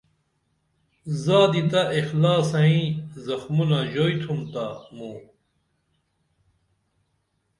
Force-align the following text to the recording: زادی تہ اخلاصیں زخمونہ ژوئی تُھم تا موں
زادی 1.23 1.61
تہ 1.71 1.81
اخلاصیں 1.97 2.81
زخمونہ 3.25 3.79
ژوئی 3.91 4.15
تُھم 4.23 4.39
تا 4.53 4.65
موں 4.95 5.17